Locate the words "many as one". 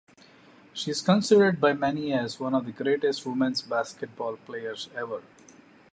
1.73-2.55